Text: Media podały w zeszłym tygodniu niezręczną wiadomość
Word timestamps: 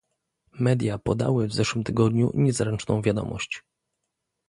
Media 0.59 0.97
podały 0.97 1.47
w 1.47 1.53
zeszłym 1.53 1.83
tygodniu 1.83 2.31
niezręczną 2.33 3.01
wiadomość 3.01 3.63